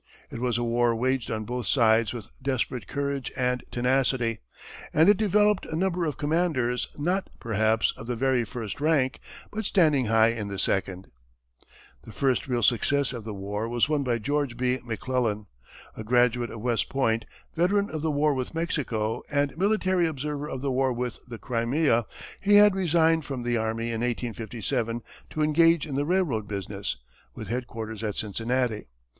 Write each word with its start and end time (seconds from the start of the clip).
It 0.31 0.39
was 0.39 0.57
a 0.57 0.63
war 0.63 0.95
waged 0.95 1.29
on 1.29 1.45
both 1.45 1.67
sides 1.67 2.11
with 2.11 2.31
desperate 2.41 2.87
courage 2.87 3.31
and 3.37 3.63
tenacity, 3.69 4.39
and 4.95 5.07
it 5.07 5.15
developed 5.15 5.67
a 5.67 5.75
number 5.75 6.05
of 6.07 6.17
commanders 6.17 6.89
not, 6.97 7.29
perhaps, 7.39 7.93
of 7.95 8.07
the 8.07 8.15
very 8.15 8.43
first 8.43 8.81
rank, 8.81 9.19
but 9.51 9.63
standing 9.63 10.07
high 10.07 10.29
in 10.29 10.47
the 10.47 10.57
second. 10.57 11.11
The 12.03 12.11
first 12.11 12.47
real 12.47 12.63
success 12.63 13.13
of 13.13 13.25
the 13.25 13.33
war 13.35 13.69
was 13.69 13.87
won 13.89 14.03
by 14.03 14.17
George 14.17 14.57
B. 14.57 14.79
McClellan. 14.83 15.45
A 15.95 16.03
graduate 16.03 16.49
of 16.49 16.61
West 16.61 16.89
Point, 16.89 17.25
veteran 17.55 17.91
of 17.91 18.01
the 18.01 18.09
war 18.09 18.33
with 18.33 18.55
Mexico, 18.55 19.21
and 19.29 19.55
military 19.55 20.07
observer 20.07 20.49
of 20.49 20.61
the 20.61 20.71
war 20.71 20.99
in 21.05 21.11
the 21.27 21.37
Crimea, 21.37 22.07
he 22.39 22.55
had 22.55 22.73
resigned 22.75 23.23
from 23.23 23.43
the 23.43 23.55
army 23.57 23.89
in 23.91 24.01
1857 24.01 25.03
to 25.29 25.43
engage 25.43 25.85
in 25.85 25.93
the 25.93 26.05
railroad 26.05 26.47
business, 26.47 26.97
with 27.35 27.49
headquarters 27.49 28.01
at 28.03 28.15
Cincinnati. 28.15 28.87